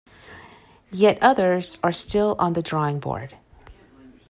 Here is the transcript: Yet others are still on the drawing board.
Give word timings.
Yet 0.91 1.21
others 1.21 1.77
are 1.83 1.91
still 1.91 2.35
on 2.39 2.53
the 2.53 2.63
drawing 2.63 2.99
board. 2.99 3.37